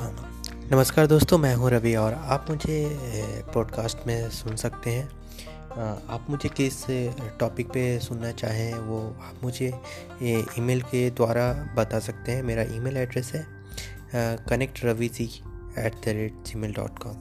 [0.00, 5.04] नमस्कार दोस्तों, मैं हूँ रवि और आप मुझे पॉडकास्ट में सुन सकते हैं।
[6.08, 6.84] आप मुझे किस
[7.40, 9.68] टॉपिक पे सुनना चाहें, वो आप मुझे
[10.22, 13.46] ईमेल के द्वारा बता सकते हैं। मेरा ईमेल एड्रेस है
[14.48, 15.24] connect Ravi ji
[15.78, 17.16] at the rate Gmail dot com